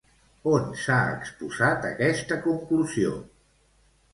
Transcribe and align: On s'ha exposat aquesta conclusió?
On 0.51 0.69
s'ha 0.83 0.95
exposat 1.17 1.85
aquesta 1.91 2.39
conclusió? 2.47 3.17